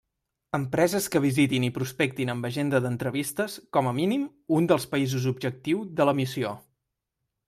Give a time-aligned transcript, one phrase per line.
[0.57, 4.23] Empreses que visitin i prospectin amb agenda d'entrevistes, com a mínim,
[4.61, 6.55] un dels països objectiu de la missió.